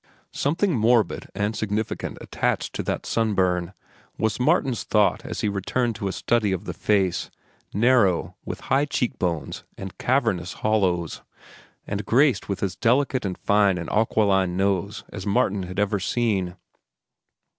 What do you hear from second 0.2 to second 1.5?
Something morbid